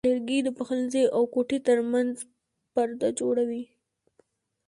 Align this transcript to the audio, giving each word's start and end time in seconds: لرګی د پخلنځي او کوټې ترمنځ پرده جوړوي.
لرګی 0.07 0.39
د 0.43 0.49
پخلنځي 0.57 1.03
او 1.15 1.21
کوټې 1.33 1.57
ترمنځ 1.67 2.13
پرده 2.73 3.09
جوړوي. 3.19 3.63